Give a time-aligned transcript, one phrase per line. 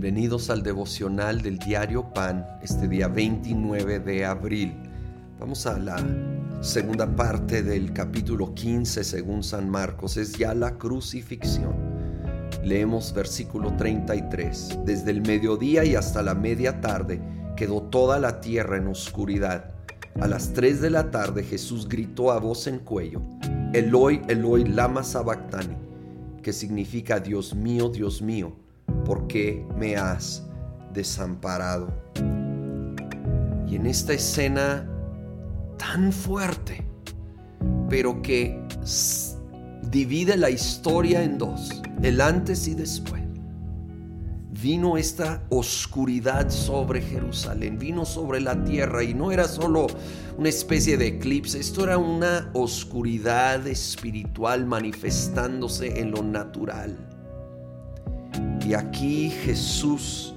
[0.00, 4.74] Bienvenidos al devocional del diario Pan, este día 29 de abril.
[5.38, 6.02] Vamos a la
[6.62, 11.74] segunda parte del capítulo 15 según San Marcos, es ya la crucifixión.
[12.64, 14.78] Leemos versículo 33.
[14.86, 17.20] Desde el mediodía y hasta la media tarde
[17.54, 19.74] quedó toda la tierra en oscuridad.
[20.18, 23.20] A las 3 de la tarde Jesús gritó a voz en cuello,
[23.74, 25.76] Eloi, Eloi, lama sabactani,
[26.42, 28.56] que significa Dios mío, Dios mío
[29.04, 30.44] ¿por qué me has
[30.92, 31.92] desamparado?
[33.66, 34.88] Y en esta escena
[35.78, 36.84] tan fuerte,
[37.88, 38.62] pero que
[39.90, 43.20] divide la historia en dos, el antes y después,
[44.60, 49.86] vino esta oscuridad sobre Jerusalén, vino sobre la tierra y no era solo
[50.36, 57.09] una especie de eclipse, esto era una oscuridad espiritual manifestándose en lo natural.
[58.70, 60.32] Y aquí Jesús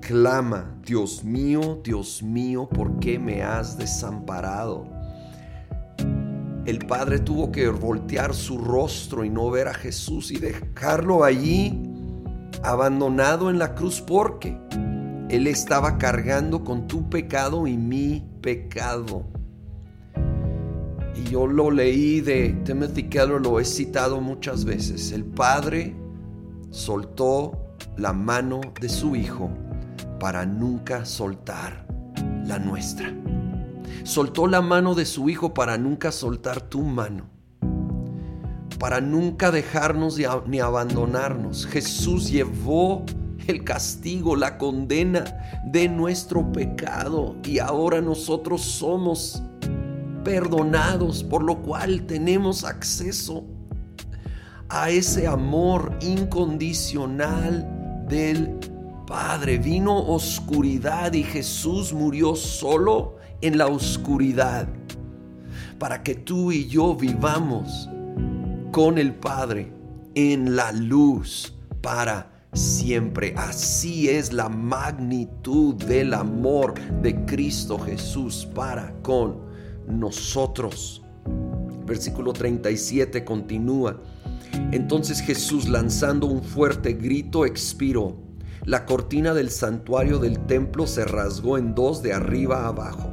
[0.00, 4.88] clama, Dios mío, Dios mío, ¿por qué me has desamparado?
[6.66, 11.80] El Padre tuvo que voltear su rostro y no ver a Jesús y dejarlo allí
[12.64, 14.58] abandonado en la cruz porque
[15.28, 19.28] Él estaba cargando con tu pecado y mi pecado.
[21.14, 25.12] Y yo lo leí de Timothy Keller, lo he citado muchas veces.
[25.12, 26.01] El Padre
[26.72, 29.50] soltó la mano de su Hijo
[30.18, 31.86] para nunca soltar
[32.46, 33.14] la nuestra.
[34.02, 37.26] Soltó la mano de su Hijo para nunca soltar tu mano.
[38.80, 41.66] Para nunca dejarnos ni abandonarnos.
[41.66, 43.04] Jesús llevó
[43.46, 45.24] el castigo, la condena
[45.66, 49.42] de nuestro pecado y ahora nosotros somos
[50.24, 53.44] perdonados, por lo cual tenemos acceso
[54.72, 58.58] a ese amor incondicional del
[59.06, 59.58] Padre.
[59.58, 64.66] Vino oscuridad y Jesús murió solo en la oscuridad
[65.78, 67.90] para que tú y yo vivamos
[68.70, 69.70] con el Padre
[70.14, 71.52] en la luz
[71.82, 73.34] para siempre.
[73.36, 79.36] Así es la magnitud del amor de Cristo Jesús para con
[79.86, 81.02] nosotros.
[81.84, 84.00] Versículo 37 continúa.
[84.72, 88.16] Entonces Jesús, lanzando un fuerte grito, expiró.
[88.64, 93.10] La cortina del santuario del templo se rasgó en dos de arriba a abajo.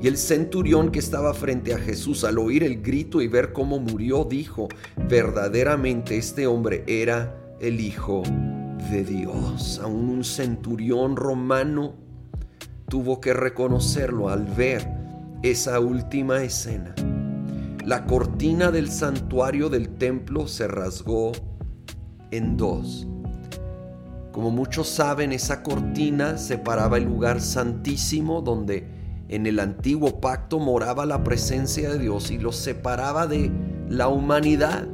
[0.00, 3.80] Y el centurión que estaba frente a Jesús al oír el grito y ver cómo
[3.80, 4.68] murió, dijo,
[5.08, 8.22] verdaderamente este hombre era el Hijo
[8.90, 9.80] de Dios.
[9.82, 11.94] Aún un centurión romano
[12.88, 14.88] tuvo que reconocerlo al ver
[15.42, 16.94] esa última escena
[17.88, 21.32] la cortina del santuario del templo se rasgó
[22.30, 23.06] en dos.
[24.30, 31.06] Como muchos saben, esa cortina separaba el lugar santísimo donde en el antiguo pacto moraba
[31.06, 33.50] la presencia de Dios y los separaba de
[33.88, 34.86] la humanidad,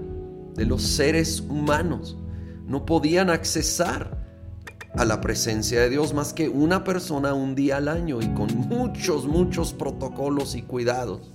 [0.54, 2.16] de los seres humanos.
[2.68, 4.24] No podían accesar
[4.94, 8.56] a la presencia de Dios más que una persona un día al año y con
[8.56, 11.34] muchos, muchos protocolos y cuidados.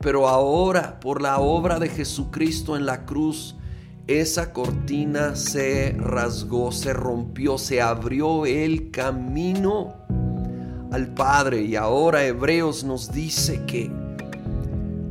[0.00, 3.56] Pero ahora, por la obra de Jesucristo en la cruz,
[4.06, 9.94] esa cortina se rasgó, se rompió, se abrió el camino
[10.92, 11.62] al Padre.
[11.62, 13.90] Y ahora Hebreos nos dice que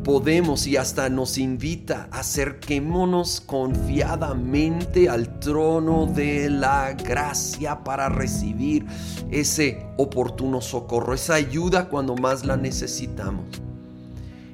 [0.04, 8.86] podemos y hasta nos invita, acerquémonos confiadamente al trono de la gracia para recibir
[9.32, 13.63] ese oportuno socorro, esa ayuda cuando más la necesitamos.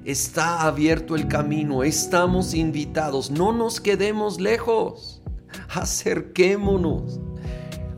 [0.05, 5.21] Está abierto el camino, estamos invitados, no nos quedemos lejos,
[5.69, 7.19] acerquémonos.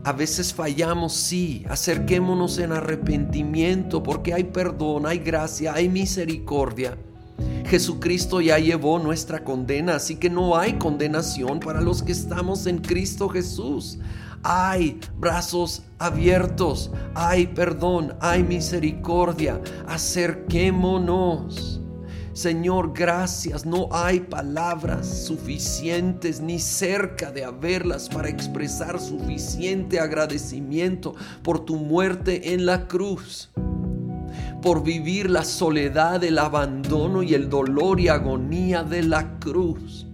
[0.04, 6.98] A veces fallamos, sí, acerquémonos en arrepentimiento porque hay perdón, hay gracia, hay misericordia.
[7.66, 12.78] Jesucristo ya llevó nuestra condena, así que no hay condenación para los que estamos en
[12.78, 14.00] Cristo Jesús.
[14.42, 19.60] Hay brazos abiertos, hay perdón, hay misericordia.
[19.86, 21.81] Acerquémonos.
[22.32, 23.66] Señor, gracias.
[23.66, 32.54] No hay palabras suficientes ni cerca de haberlas para expresar suficiente agradecimiento por tu muerte
[32.54, 33.50] en la cruz,
[34.62, 40.06] por vivir la soledad, el abandono y el dolor y agonía de la cruz.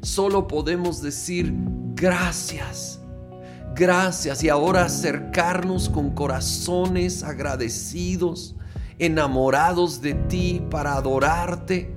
[0.00, 1.52] Solo podemos decir
[1.94, 3.00] gracias.
[3.74, 8.54] Gracias y ahora acercarnos con corazones agradecidos
[8.98, 11.94] enamorados de ti para adorarte,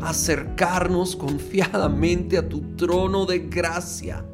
[0.00, 4.24] acercarnos confiadamente a tu trono de gracia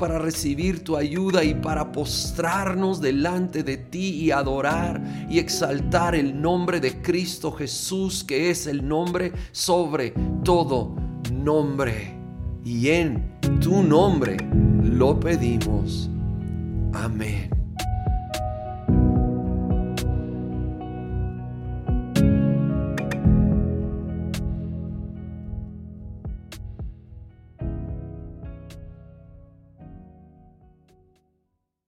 [0.00, 6.40] para recibir tu ayuda y para postrarnos delante de ti y adorar y exaltar el
[6.40, 10.96] nombre de Cristo Jesús, que es el nombre sobre todo
[11.30, 12.18] nombre.
[12.64, 14.38] Y en tu nombre
[14.82, 16.08] lo pedimos.
[16.94, 17.59] Amén.